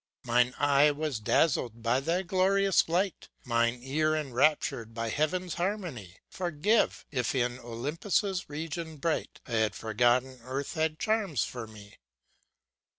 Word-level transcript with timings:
ŌĆ×Mine 0.25 0.53
eye 0.57 0.89
was 0.89 1.19
dazzled 1.19 1.83
by 1.83 1.99
thy 1.99 2.23
glorious 2.23 2.89
light, 2.89 3.29
Mine 3.45 3.79
ear 3.83 4.15
enraptured 4.15 4.95
by 4.95 5.09
Heaven's 5.09 5.53
harmony; 5.53 6.17
Forgive, 6.27 7.05
if, 7.11 7.35
in 7.35 7.59
Olympus' 7.59 8.49
region 8.49 8.97
bright, 8.97 9.39
I 9.47 9.51
had 9.57 9.75
forgotten, 9.75 10.39
Earth 10.41 10.73
had 10.73 10.97
charms 10.97 11.43
for 11.43 11.67
me." 11.67 11.99